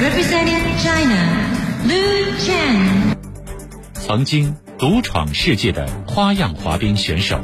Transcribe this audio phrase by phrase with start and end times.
[0.00, 1.50] Representing China,
[1.84, 3.16] Lu Chen.
[3.94, 7.40] 曾经独闯世界的花样滑冰选手，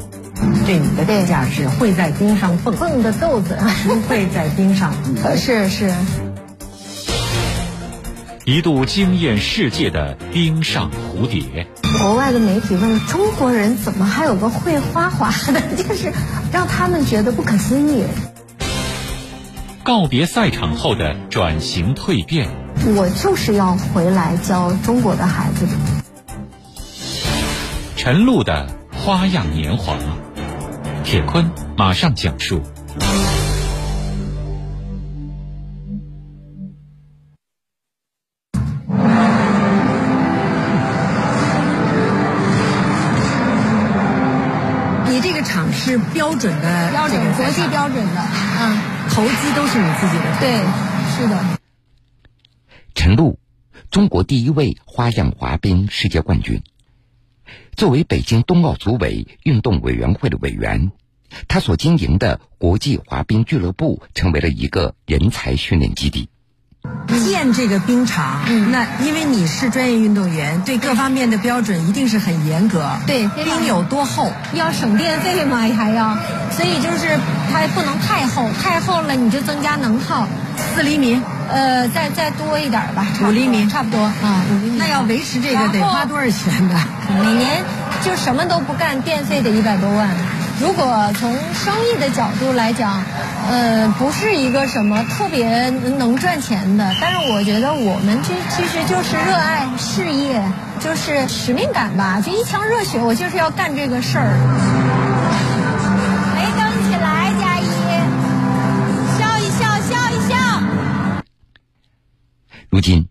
[0.65, 5.37] 对你的代价是会在冰上蹦，蹦的豆子，不会在冰上移。
[5.37, 5.93] 是是。
[8.45, 11.67] 一度惊艳世界的冰上蝴蝶。
[11.99, 16.13] 国外的媒体问中国人怎么还有个会花滑的， 就是
[16.53, 18.05] 让他们觉得不可思议。
[19.85, 22.49] 告别赛场后的转型蜕变，
[22.95, 25.67] 我就是要回来教中国的孩子。
[27.95, 29.95] 陈露的花样年华，
[31.03, 32.63] 铁坤马上讲述。
[45.07, 48.34] 你这个厂是标准的，标准国际标准的，嗯，
[49.15, 50.59] 投资都是你自己的，对，
[51.15, 51.59] 是的。
[52.93, 53.39] 陈露，
[53.89, 56.61] 中国第一位花样滑冰世界冠军。
[57.77, 60.91] 作为北京冬奥组委运动委员会的委员，
[61.47, 66.27] 他所经营的国际滑冰俱乐部成为了一个人才训练基地。
[67.23, 72.89] 建这个冰场，嗯，那因为你是专业运动员，对各方面的标准一定是很严格。
[73.07, 74.31] 对，冰有多厚？
[74.53, 76.17] 要省电费嘛，还要，
[76.51, 77.17] 所以就是
[77.51, 80.27] 它不能太厚，太厚了你就增加能耗。
[80.73, 84.77] 四厘米，呃，再再多一点吧，五厘米差不多啊，五厘米。
[84.77, 86.75] 那要维持这个得花多少钱呢？
[87.23, 87.63] 每年
[88.03, 90.09] 就什么都不干，电费得一百多万。
[90.61, 93.03] 如果从生意的角度来讲，
[93.49, 100.41] 呃，不是一个什么特别能赚钱的，但是我觉得我们这其实就是热爱事业，
[100.79, 104.31] 就是使命感吧，就一腔热血，我就是要干这个事儿。
[106.35, 107.67] 没蹬起来，佳怡，
[109.19, 110.35] 笑一笑，笑一笑。
[112.69, 113.09] 如今，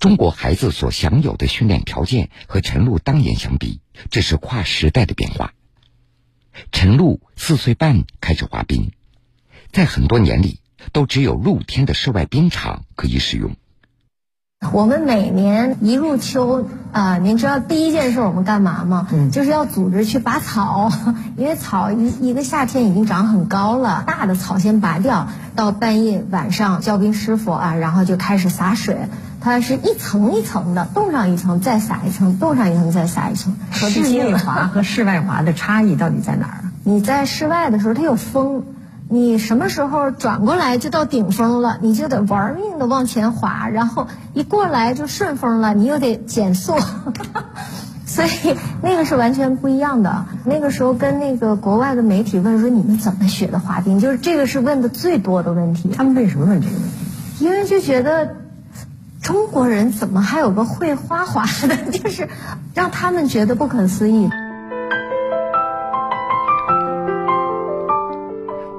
[0.00, 5.52] 中国孩子所享有的训练条件和陈露当年相比，这是跨时代的变化。
[6.72, 8.92] 陈露四岁半开始滑冰，
[9.72, 10.60] 在很多年里
[10.92, 13.56] 都只有露天的室外冰场可以使用。
[14.72, 19.06] 我们每年一入秋啊，您知道第一件事我们干嘛吗？
[19.12, 20.90] 嗯，就是要组织去拔草，
[21.36, 28.96] 因为草一一个夏天已经长很高了，大的草先拔掉，到半夜晚上叫冰师傅啊，然后就开始洒水。
[29.40, 33.54] 它是一层一层的，冻上一层再撒一层，冻上一层再撒一层。
[33.70, 36.64] 室内滑和室外滑的差异到底在哪儿？
[36.82, 38.64] 你在室外的时候它有风，
[39.08, 46.74] 你什么时候转过来就到顶峰了，你就得玩命的往前滑，然后一过来就顺风了，你又得减速，
[48.06, 50.24] 所以那个是完全不一样的。
[50.44, 55.90] 那个时候跟那个国外的媒体问说你们怎么学的滑冰，就是这个是问的最多的问题。
[55.96, 57.44] 他们为什么问这个问题？
[57.44, 58.45] 因为就觉得。
[59.26, 61.90] 中国人怎么还有个会花滑的？
[61.90, 62.28] 就是
[62.74, 64.28] 让他们觉得不可思议。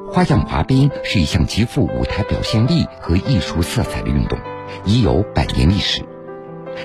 [0.09, 4.39] 花样滑冰是一项极富舞台表现力和艺术色彩的运动，
[4.85, 6.01] 已有百年历史。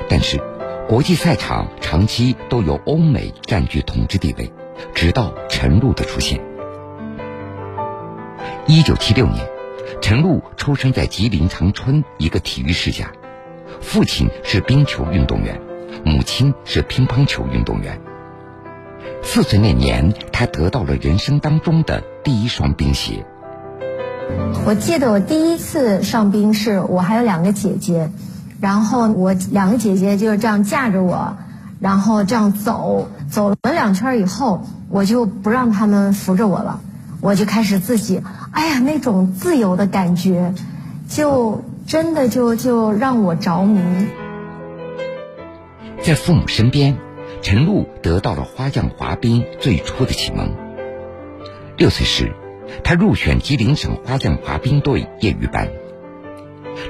[0.08, 0.42] 但是，
[0.88, 4.52] 国际赛场长期都由欧美占据统治地位，
[4.92, 6.40] 直到陈露的出现。
[8.66, 9.48] 一九七六年，
[10.00, 13.06] 陈露出生在吉林长春一个体育世家。
[13.80, 15.60] 父亲是冰球运动员，
[16.04, 18.00] 母亲是乒乓球运动员。
[19.22, 23.24] 四岁那年，他得到了人生当中的第一双冰鞋。
[24.64, 28.10] 我记得我第一次上冰是我还有两个姐姐，
[28.60, 31.36] 然后我两个姐姐就是这样架着我，
[31.80, 36.80] 然后这样走，走了两圈以后，我就不让他们扶着我了，
[37.20, 38.22] 我就开始自己，
[38.52, 40.54] 哎呀，那种自由的感觉，
[41.08, 41.62] 就。
[41.86, 43.80] 真的就就让我着迷。
[46.02, 46.96] 在父母身边，
[47.42, 50.54] 陈露得到了花样滑冰最初的启蒙。
[51.76, 52.32] 六岁时，
[52.82, 55.68] 他入选吉林省花样滑冰队业余班。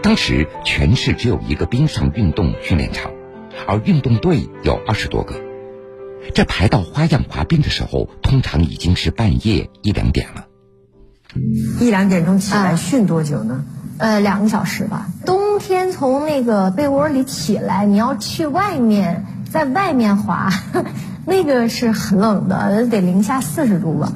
[0.02, 3.10] 当时全市只有一个冰上运动训练场，
[3.66, 5.34] 而运动队有二十多个。
[6.34, 10.46] 这排到花样滑冰的时候，通常已经是半夜一两点了。
[11.80, 13.64] 一两点钟起来训多久呢？
[13.98, 15.06] 呃，两个小时吧。
[15.24, 20.50] 冬天从那个被窝里起来，你要去外面，在外面滑，
[21.24, 24.12] 那个是很冷的，得零下四十度吧。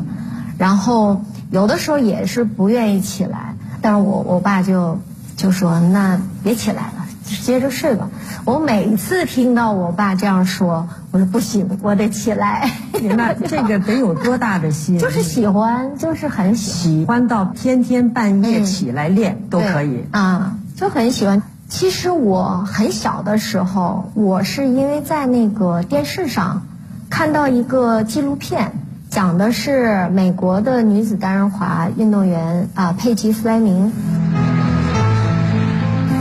[0.58, 4.98] 然后有的时候也是不愿意起来，但是我我爸就
[5.36, 7.06] 就说：“那别起来了，
[7.42, 8.08] 接着睡吧。”
[8.46, 12.70] 我每次听到我爸这样说，我说：“不行，我得起来。
[13.16, 15.00] ”那这个得有多大的心？
[15.00, 21.42] 就是喜欢，就是很喜欢喜欢到天天半夜起来练都可以啊，就很喜欢。
[21.68, 26.62] 其实我很小的时候，我是因为在那个电视上
[27.10, 28.70] 看到一个纪录片，
[29.10, 33.92] 讲的是美国的女子单人滑运动员啊佩吉弗莱明。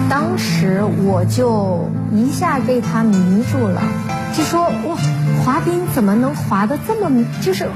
[0.10, 3.82] 当时我就一下被他迷住了，
[4.36, 4.98] 就说哇，
[5.44, 7.70] 滑冰怎么能滑得这么就是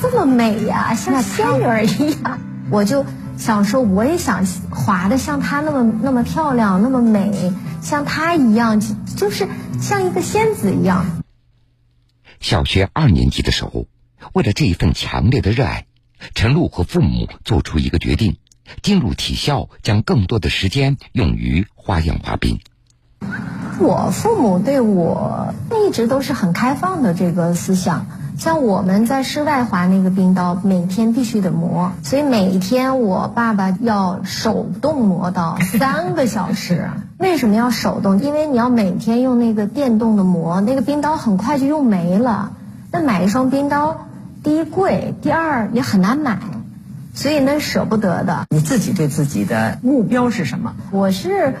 [0.00, 2.38] 这么美呀，像仙女儿一样，
[2.70, 3.04] 我就。
[3.36, 7.52] 想说，我也想滑的像她那么那么漂亮，那么美，
[7.82, 8.80] 像她一样，
[9.16, 9.48] 就是
[9.80, 11.20] 像一个仙子一样。
[12.38, 13.88] 小学二年级的时候，
[14.34, 15.86] 为了这一份强烈的热爱，
[16.36, 18.36] 陈露和父母做出一个决定：
[18.82, 22.60] 进入体校，将更多的时间用于花样滑冰。
[23.80, 25.54] 我父母对我
[25.86, 28.06] 一直都是很开放的这个思想。
[28.36, 36.90] 像我们在室外滑那个冰刀，每天必须得磨，所以每天我爸爸要手动磨刀 三个小时。
[37.18, 38.20] 为什么要手动？
[38.20, 42.50] 因为你要每天用那个电动的磨，那个冰刀很快就用没了。
[42.90, 44.08] 那买一双冰刀，
[44.42, 46.38] 第一贵，第二也很难买，
[47.14, 48.46] 所以那舍不得的。
[48.50, 50.74] 你自己对自己的目标是什么？
[50.90, 51.54] 我是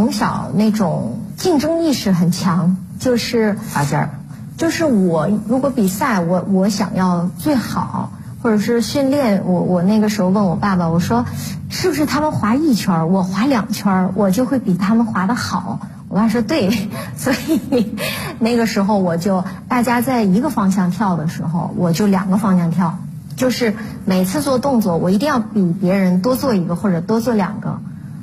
[0.00, 4.10] 从小那种竞争意识很强，就是拔尖儿。
[4.56, 8.10] 就是我如果比赛，我我想要最好，
[8.42, 11.26] 或者是训练，我我那个时候问我爸爸，我说，
[11.68, 15.80] 是不是他们滑一圈，我滑两圈，我就会比他们滑的好？
[16.08, 16.70] 我爸说对，
[17.18, 17.94] 所以
[18.38, 22.96] 那个时候我就大家在一个方向跳的时候，我就两个方向跳，
[23.36, 23.74] 就是
[24.06, 27.80] 每次做动作，我一定要比别人多做一个或者多做两个，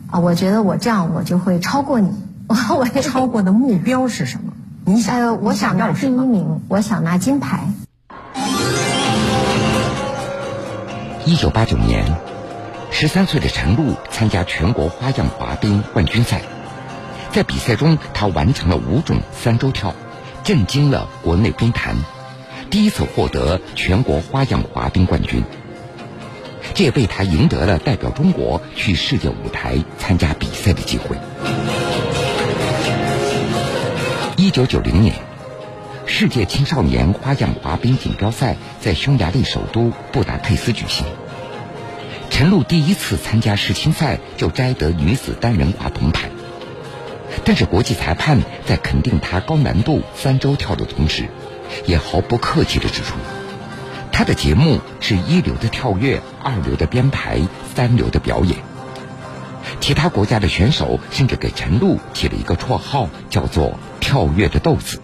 [0.10, 2.12] 啊，我觉得我这样我就会超过你。
[2.48, 4.54] 我超过的目标是什么？
[4.86, 7.68] 你想，我想拿第一名，我想拿金牌。
[11.26, 12.06] 一九八九年，
[12.90, 16.42] 十三岁的陈露参加全国花样滑冰冠军赛，
[17.34, 19.94] 在比赛中，她完成了五种三周跳，
[20.46, 21.98] 震惊了国内冰坛，
[22.70, 25.44] 第一次获得全国花样滑冰冠军。
[26.78, 31.18] 这也为她赢得了代表中国去世界舞台参加比赛的机会。
[34.36, 35.16] 一九九零年，
[36.06, 41.08] 世界青少年花样滑冰锦标赛在匈牙利首都布达佩斯举行。
[42.30, 46.30] 陈露第一次参加世青赛就摘得女子单人滑铜牌，
[47.44, 51.28] 但是国际裁判在肯定她高难度三周跳的同时，
[51.88, 53.16] 也毫不客气地指出，
[54.18, 57.40] 她的节目是一流的跳跃、二流的编排、
[57.76, 58.58] 三流的表演。
[59.80, 63.78] 其他国家的选手甚至给陈露起了一个绰号，叫做。
[64.00, 65.02] 跳跃的豆子，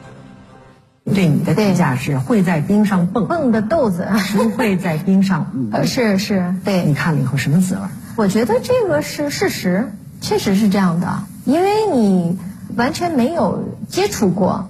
[1.13, 5.69] 对你的评价是会在冰上蹦蹦的豆子，不会在冰上舞。
[5.85, 7.81] 是是，对你看了以后什么滋味？
[8.15, 11.23] 我觉得这个是事实，确实是这样的。
[11.45, 12.37] 因为你
[12.77, 14.69] 完全没有接触过，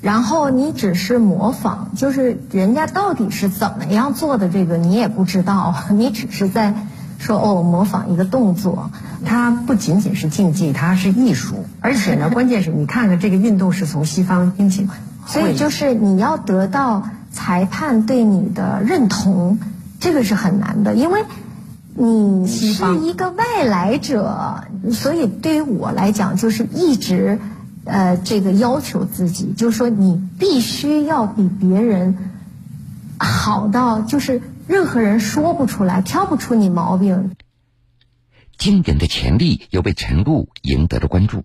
[0.00, 6.74] 然后你只是模仿，就是人家到底是怎么样做的，这个你也不知道， 你只是在。
[7.20, 8.92] 说哦，模仿一个动作，
[9.24, 14.86] 它不仅仅是竞技，它是艺术，而且呢，关键是你看看这个运动是从西方兴起，
[15.26, 19.58] 所以就是你要得到裁判对你的认同，
[19.98, 21.24] 这个是很难的，因为
[21.96, 24.62] 你是一个外来者，
[24.92, 27.40] 所以对于我来讲，就是一直
[27.88, 32.16] 呃这个要求自己，就是说你必须要比别人
[33.18, 34.40] 好到就是。
[34.68, 37.34] 任何人说不出来，挑不出你毛病。
[38.58, 41.44] 经典的潜力又被陈露赢得了关注。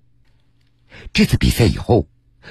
[1.13, 2.07] 这次比赛以后，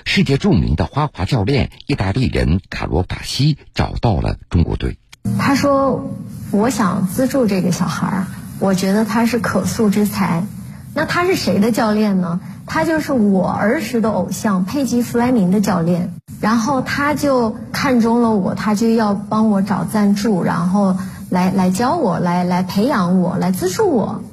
[0.06, 4.96] 世界著名的花滑教练意大利人卡罗法西找到了中国队。
[5.38, 6.16] 他说
[6.50, 8.26] ：“我想资助这个小孩儿，
[8.58, 10.46] 我觉得他是可塑之才。”
[10.96, 12.40] 那他是谁的教练呢？
[12.72, 16.14] 他就是我儿时的偶像佩吉弗莱明的教练。
[16.40, 20.96] 然后他就看中了我，他就要帮我找赞助，然后
[21.28, 24.24] 来来教我，来来培养我，来资助我。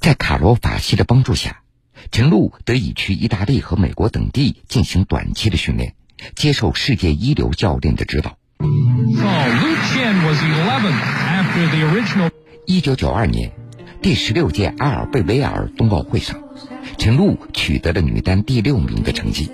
[0.00, 1.60] 在卡罗法西的帮助下，
[2.10, 5.94] 陈露得以去意大利和美国等地进行短期的训练，
[6.34, 8.36] 接受世界一流教练的指导。
[12.66, 13.52] 一九九二年，
[14.06, 16.38] 第十六届阿尔贝维尔冬奥会上，
[16.96, 19.50] 陈露取得了女单第六名的成绩。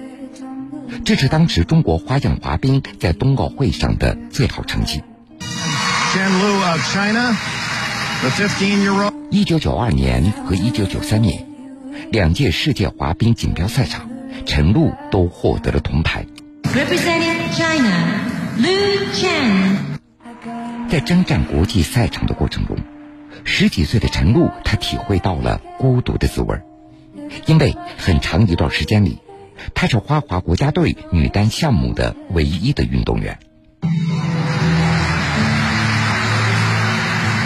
[1.07, 5.03] 这是当时中国花样滑冰在冬奥会上的最好成绩。
[9.31, 11.47] 一九九二年和一九九三年，
[12.11, 14.11] 两届世界滑冰锦标赛上，
[14.45, 16.27] 陈露都获得了铜牌。
[20.91, 22.77] 在征战国际赛场的过程中，
[23.45, 26.61] 十几岁的陈露，她体会到了孤独的滋味。
[27.47, 29.19] 因为很长一段时间里，
[29.75, 33.39] 她是花滑国家队女单项目的唯一的运动员。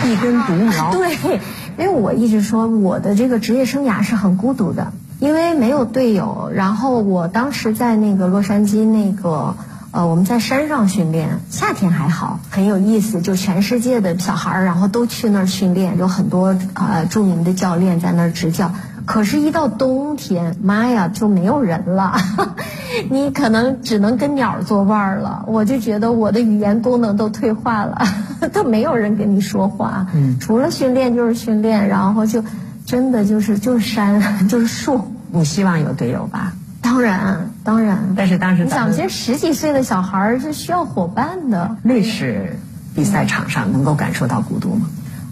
[0.05, 1.41] 一根独苗，对，
[1.79, 6.51] 因为我一直说我的这个职业生涯是很孤独的，因为没有队友。
[6.55, 9.57] 然后我当时在那个洛杉矶那个。
[9.97, 13.23] 呃，我们在山上训练，夏天还好，很有意思。
[13.23, 18.71] 就全世界的小孩儿，然后都去那儿训练，有很多呃著名的教练在那儿执教。
[19.07, 22.15] 可是，一到冬天，妈呀，就没有人了，
[23.09, 25.47] 你可能只能跟鸟作伴了。
[25.47, 28.03] 我就觉得我的语言功能都退化了，
[28.53, 30.09] 都没有人跟你说话。
[30.13, 32.45] 嗯，除了训练就是训练，然后就
[32.85, 35.01] 真的就是就是山 就是树。
[35.31, 36.53] 你希望有队友吧？
[36.97, 38.15] 当然，当然。
[38.17, 41.77] 但是当时，你想，其实十几岁的小孩儿是需要伙伴的。
[41.83, 42.59] 那是
[42.95, 44.87] 比赛场上能够感受到孤独吗？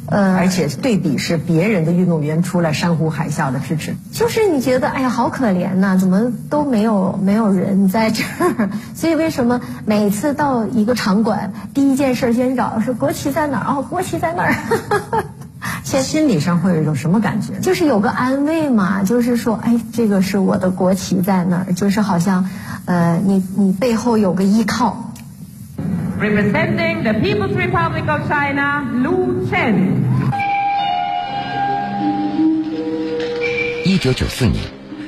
[0.06, 8.68] 呃，而且对比是别人的运动员出来山呼海啸的支持，就是你觉得哎呀好可怜呐，怎么都没有没有人在这儿？
[8.94, 13.76] 所以为什么每次到一个场馆，第一件事先找是国旗在哪儿？
[13.76, 14.54] 哦，国旗在那儿。
[15.94, 17.60] 现心理上会有一种什么感觉？
[17.60, 22.50] 就是有个安慰嘛，就是说，哎，这个是我的国旗在那儿，就是好像，
[22.84, 25.12] 呃，你你背后有个依靠。
[26.20, 30.02] Representing the People's Republic of China, Lu Chen。
[33.84, 34.56] 一九九四年，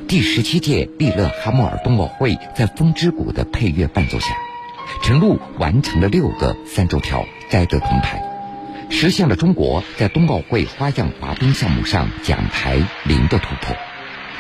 [0.06, 4.26] 第十七届利勒哈默尔冬奥会在《风之谷》的配乐伴奏下，
[5.02, 8.22] 陈露完成了六个三周跳，摘得铜牌。
[8.98, 13.76] 实现了中国在冬奥会花样滑冰项目上奖牌零的突破，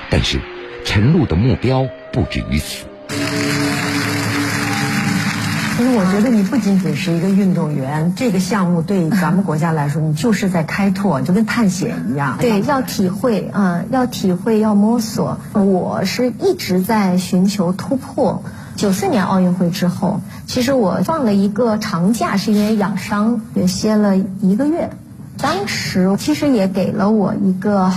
[0.08, 0.40] 但是
[0.82, 2.86] 陈露的目标不止于此。
[5.76, 12.38] 其实我觉得你不仅仅是一个运动员，这个项目对咱们国家来说，你就是在开拓，就跟探险一样。
[12.40, 15.38] 对，要体会啊，要体会，要摸索。
[15.52, 18.42] 我是一直在寻求突破。
[18.76, 24.90] 九四年奥运会之后，其实我放了一个长假，是因为养伤，也歇了一个月。
[25.38, 27.90] 当时其实也给了我一个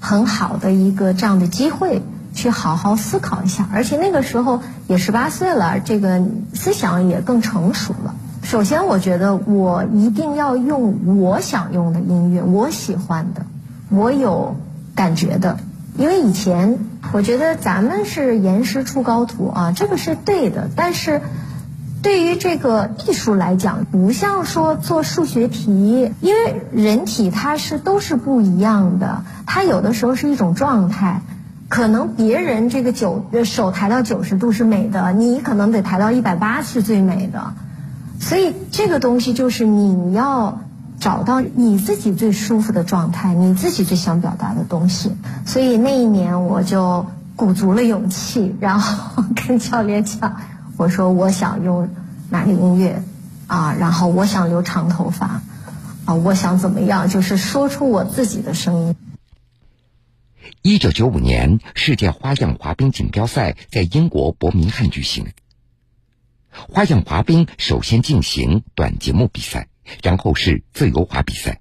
[0.00, 2.02] 很好的一个这样的机会，
[2.34, 3.68] 去好好思考一下。
[3.72, 6.22] 而且那个时候也十八岁了，这个
[6.54, 8.14] 思想也更成熟了。
[8.42, 13.42] 首先，我觉得我一定要用我想用的音乐，我喜欢的，
[13.90, 14.56] 我有
[14.94, 15.58] 感觉的。
[15.96, 16.78] 因为以前
[17.10, 20.68] 我觉得咱们是严师出高徒啊，这个是对的。
[20.76, 21.22] 但是，
[22.02, 31.22] 对于这个艺术来讲，不像说做数学题，因为人体它是都是不一样的，它有的时候是一种状态，
[31.68, 37.54] 可能别人这个九手抬到九十度是美的，你可能得抬到一百八是最美的。
[38.20, 40.60] 所以这个东西就是你要。
[41.00, 45.12] 找到你自己最舒服的状态，你自己最想表达的东西。
[45.46, 50.40] 所以那一年我就鼓足了勇气，然后跟教练讲
[50.76, 51.88] ：“我说我想用
[52.30, 53.02] 哪个音乐
[53.46, 53.74] 啊？
[53.78, 55.40] 然后我想留长头发
[56.04, 57.08] 啊，我想怎么样？
[57.08, 58.96] 就是说出我自己的声音。”
[60.62, 65.28] 一九九五年世界花样滑冰锦标赛在英国伯明翰举行，
[66.50, 69.68] 花样滑冰首先进行短节目比赛。
[70.02, 71.60] 然后是自由滑比赛，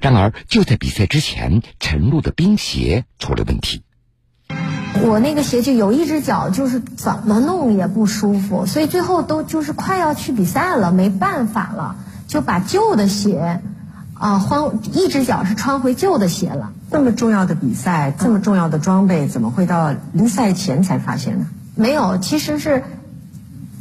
[0.00, 3.82] 然而就在比赛之前，陈露的冰鞋出了问题。
[5.02, 13.60] 我那个鞋就有一只脚就是怎么弄也不舒服，所以最后都就是快要去比赛了，没办法了，就把旧的鞋
[14.14, 16.72] 啊换一只脚是穿回旧的鞋了。
[16.90, 21.46] 这么重要的比赛，这么重要的装备，怎么会到临赛前才发现呢？
[21.74, 22.84] 没有，其实是。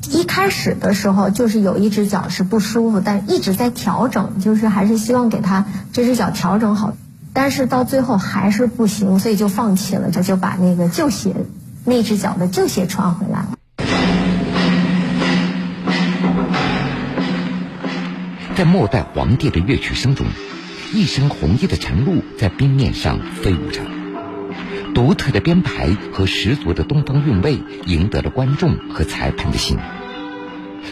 [0.09, 6.93] 一开始的时候就是有一只脚是不舒服，但一直在调整，就是还是希望给他这只脚调整好，
[7.33, 11.35] 但是到最后还是不行，所以就放弃了，就就把那个旧鞋，
[11.85, 13.57] 那只脚的旧鞋穿回来了。
[18.55, 20.27] 在末代皇帝的乐曲声中，
[20.93, 23.81] 一身红衣的陈露在冰面上飞舞着，
[24.93, 29.77] 独特的编排和十足的东方韵味赢得了观众和裁判的心。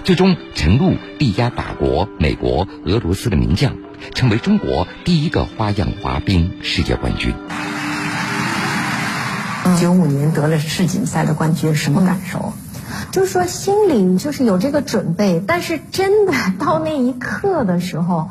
[0.03, 3.75] 最终，陈露力压法国、美国、俄罗斯的名将，
[4.13, 7.33] 成为中国第一个花样滑冰世界冠军。
[9.79, 12.53] 九五年得了世锦赛的冠军，什么感受？
[13.11, 18.29] 就是说心里就是有这个准备，但是真的到那一刻的时候，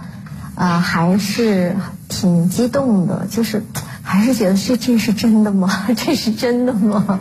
[0.54, 1.76] 啊，还是
[2.08, 3.62] 挺激动的，就是
[4.10, 5.68] 还是觉得这这是真的吗？
[5.94, 7.20] 这是真的吗？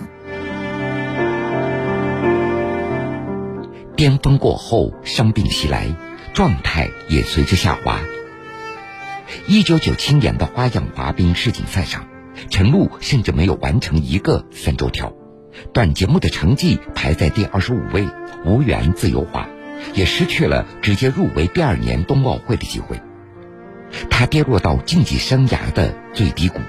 [3.97, 5.93] 巅峰过后，伤病袭来，
[6.33, 7.99] 状态也随之下滑。
[9.47, 12.07] 一九九七年的花样滑冰世锦赛上，
[12.49, 15.11] 陈露甚至没有完成一个三周跳，
[15.73, 18.07] 短节目的成绩排在第二十五位，
[18.45, 19.49] 无缘自由滑，
[19.93, 23.01] 也失去了直接入围第二年冬奥会的机会。
[24.09, 26.59] 他跌落到竞技生涯的最低谷。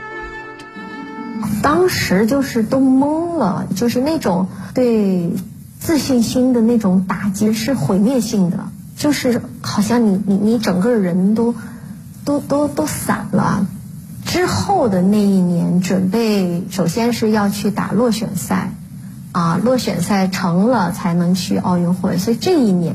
[1.62, 5.32] 当时就是都懵了，就是那种对
[5.78, 11.54] 自信心的那种打击是毁灭性的，就是好像你你你整个人都
[12.24, 13.66] 都都都散了。
[14.24, 18.72] 之后的那一年，准备首先是要去打落选赛，
[19.32, 22.94] 啊，落选赛成了才能去奥运会，所以这一年，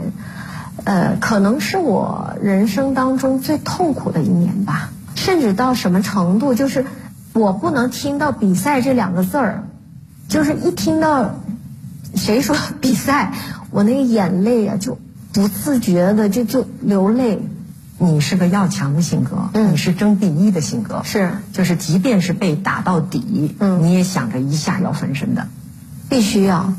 [0.83, 4.89] 呃，可能是我人生当中最痛苦的一年吧。
[5.15, 6.85] 甚至到什么程度，就是
[7.33, 9.63] 我不能听到比赛这两个字儿，
[10.27, 11.35] 就是一听到
[12.15, 13.33] 谁说比赛，
[13.71, 14.99] 我那个眼泪啊就
[15.33, 17.41] 不自觉的就就流泪。
[17.97, 25.47] 你是个要强的性格，你是争第一的性格，是，就是即便是被打到底，嗯，你也想着一下要翻身的，
[26.09, 26.73] 必须要，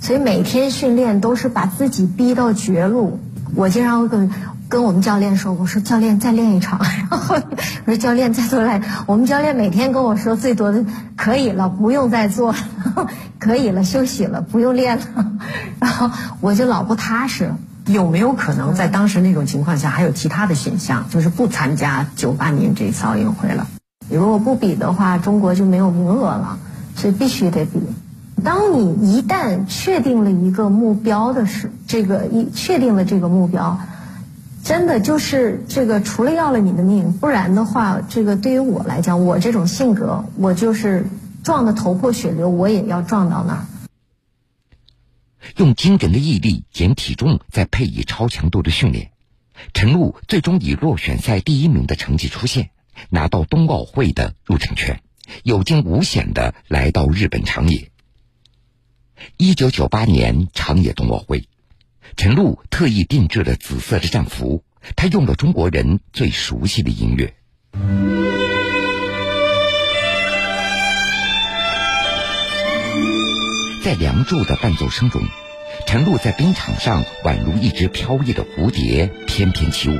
[0.00, 3.20] 所以每天训练都是把自己逼到绝路。
[3.60, 4.30] 我经常会跟
[4.70, 7.36] 跟我们教练说，我说教练再练一场， 然后
[7.84, 10.82] 我说教练再多来，我们教练每天跟我说最多的
[11.14, 12.54] 可以了，不用再做，
[13.38, 15.04] 可以了，休息了，不用练了，
[15.78, 17.52] 然后我就老不踏实。
[17.84, 23.66] 有没有可能在当时那种情况下还有其他的选项，就是不参加九八年这次奥运会了？
[24.08, 26.58] 如果不比的话，中国就没有名额了，
[26.96, 27.78] 所以必须得比。
[28.42, 33.80] 当你一旦确定了一个目标的时，这个一确定了这个目标，
[34.64, 41.06] 真的就是这个除了要了你的命，不然的话，这个对于我来讲，我这种性格，我就是
[41.42, 43.66] 撞得头破血流，我也要撞到那儿。
[45.56, 49.10] 用惊人的毅力减体重，再配以超强度的训练，
[49.72, 52.70] 陈露最终以落选赛第一名的成绩出现，
[53.08, 55.00] 拿到冬奥会的入场券，
[55.42, 57.89] 有惊无险的来到日本长野。
[59.36, 61.48] 一九九八年长野冬奥会，
[62.16, 64.64] 陈露特意定制了紫色的战服，
[64.96, 67.34] 她用了中国人最熟悉的音乐。
[73.82, 75.22] 在《梁祝》的伴奏声中，
[75.86, 79.98] 陈露在冰场上宛如一只飘逸的蝴蝶，翩翩起舞，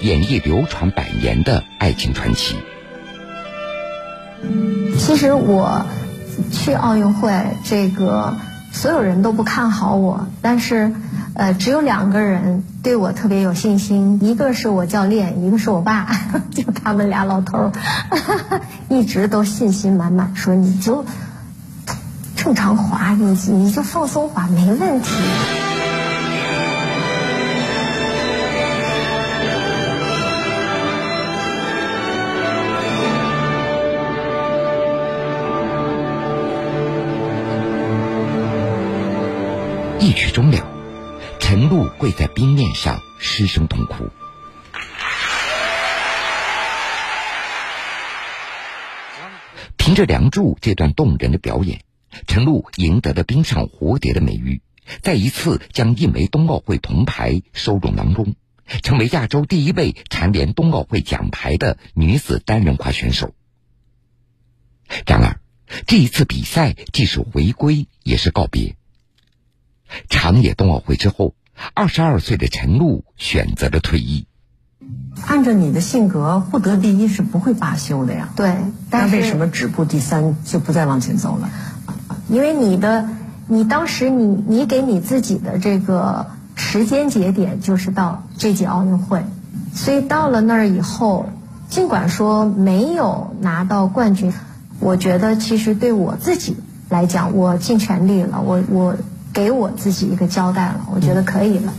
[0.00, 2.56] 演绎流传百年的爱情传奇。
[4.98, 5.84] 其实我
[6.52, 7.30] 去奥运会，
[7.64, 8.36] 这个
[8.80, 10.92] 所有人都不看好我，但是
[11.34, 16.06] 呃，只有两个人对我特别有信心，一个是我教练，一个是我爸，
[16.54, 17.72] 就他们俩老头儿，
[18.88, 21.04] 一直都信心满满，说你就。
[22.36, 25.10] 正常滑，你你就放松滑，没问题。
[40.00, 40.64] 一曲终了，
[41.40, 44.08] 陈露跪在冰面上失声痛哭。
[49.76, 51.80] 凭着《梁祝》这段动人的表演。
[52.26, 54.62] 陈露赢得了冰上蝴蝶的美誉，
[55.02, 58.34] 再一次将一枚冬奥会铜牌收入囊中，
[58.82, 63.34] 成为亚洲第一位蝉联冬奥会奖牌的女子单人滑选手。
[65.06, 65.40] 然而，
[65.86, 68.77] 这一次比赛既是回归，也是告别。
[70.08, 71.34] 长野冬奥会之后，
[71.74, 74.26] 二十二岁的陈露选择了退役。
[75.26, 78.28] 按照你的性格，不得第一是不会罢休的呀。
[78.36, 78.54] 对，
[78.90, 81.50] 那为什么止步第三就不再往前走了？
[82.28, 83.08] 因为你的，
[83.48, 89.24] 你当时你你给你自己的这个时间节点就是到这届奥运会，
[89.74, 91.26] 所以到了那儿以后，
[91.68, 94.32] 尽管说没有拿到冠军，
[94.78, 96.56] 我觉得其实对我自己
[96.88, 98.96] 来讲，我尽全力了，我我
[99.38, 101.72] 给我自己一个交代了，我觉得可以了。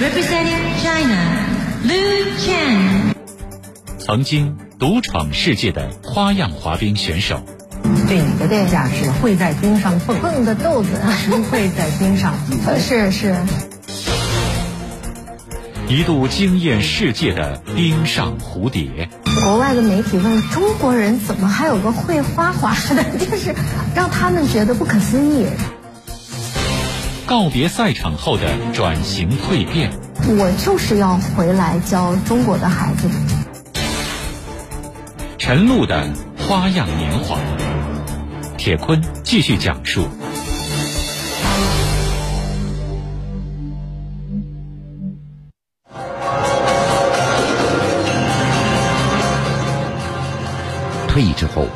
[0.00, 1.44] Representing China,
[1.84, 3.14] Lu Chen.
[3.98, 7.42] 曾经独闯世界的花样滑冰选手，
[8.08, 10.88] 对你的评价是会在冰上蹦蹦的豆子，
[11.28, 12.32] 不会在冰上
[12.80, 13.36] 是是。
[15.86, 19.10] 一度惊艳世界的冰上蝴蝶。
[19.46, 23.54] 国外的媒体问中国人怎么还有个会花滑的，就是
[23.94, 25.46] 让他们觉得不可思议。
[27.26, 29.92] 告别赛场后的转型蜕变，
[30.26, 33.08] 我就是要回来教中国的孩子。
[35.38, 37.38] 陈露的花样年华，
[38.58, 40.08] 铁坤继续讲述。
[51.16, 51.66] 退役之后，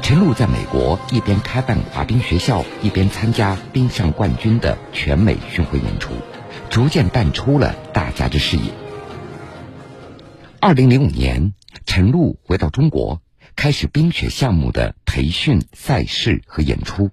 [0.00, 6.14] 陈露在美国一边开办滑冰学校，一边参加冰上冠军的全美巡回演出，
[6.70, 8.72] 逐渐淡出了大家的视野。
[10.60, 11.52] 二零零五年，
[11.84, 13.20] 陈露回到中国，
[13.54, 17.10] 开始冰雪项目的培训、赛事和演出。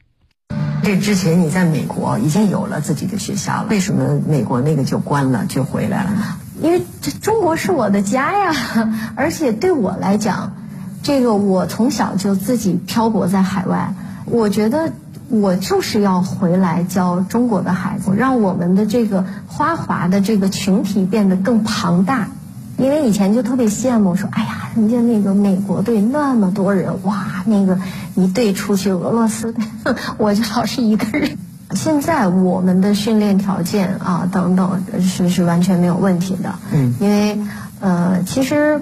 [0.84, 6.39] 这之前你在美国已经有了自己的学校了，为什么美国那个就关了就回来了？
[6.62, 10.56] 因为这中国是我的家呀，而且对我来讲，
[11.04, 13.94] 这个我从小就自己漂泊在海外，
[14.26, 14.92] 我觉得
[15.30, 22.30] 我就是要回来教中国的孩子，让我们的这个花滑的这个群体变得更庞大。
[22.78, 27.78] 因为以前就特别羡慕，说哎呀，人家那个美国队那么多人，哇，那个
[28.16, 29.54] 一队出去俄罗斯，
[30.18, 31.38] 我就老是一个人。
[31.76, 36.56] 现在我们的训练条件啊等等是是完全没有问题的。
[36.72, 37.38] 嗯，因为
[37.80, 38.82] 呃，其实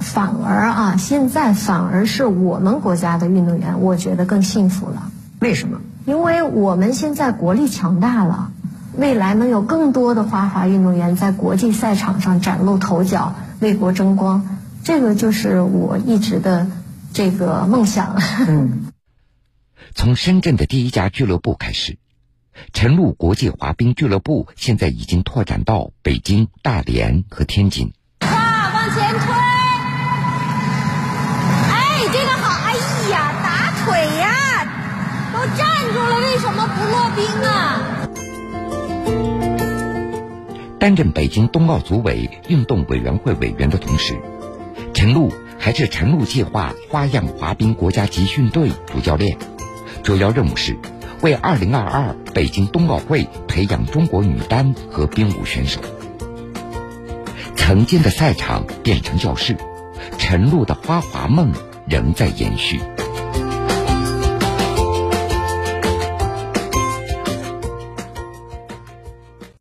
[0.00, 5.12] 反而啊，现在反而是我们国家的运动员，我觉得更幸福了。
[5.38, 5.80] 为什么？
[6.06, 8.52] 因为我们现在国力强大了。
[8.96, 16.66] 未来能有更多的花滑运动员在国际赛场上崭露头角，为国争光，这个就是我一直的
[17.12, 18.20] 这个梦想。
[18.48, 18.88] 嗯，
[19.94, 21.98] 从深圳的第一家俱乐部开始，
[22.72, 27.92] 陈露国际滑冰俱乐部现在已经拓展到北京、大连和天津。
[37.20, 38.08] 冰啊？
[40.78, 44.18] 担任北京冬奥组委运动委员会委员的同时，
[44.94, 49.36] 陈露还是陈露计划花样滑冰国家集训队主教练，
[50.02, 50.78] 主要任务是
[51.20, 55.78] 为2022北京冬奥会培养中国女单和冰舞选手。
[57.54, 59.58] 曾经的赛场变成教室，
[60.16, 61.52] 陈露的花滑梦
[61.86, 62.80] 仍在延续。